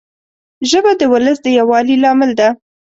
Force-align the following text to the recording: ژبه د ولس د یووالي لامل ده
ژبه 0.69 0.91
د 0.97 1.01
ولس 1.13 1.37
د 1.43 1.47
یووالي 1.57 1.95
لامل 2.03 2.31
ده 2.39 2.47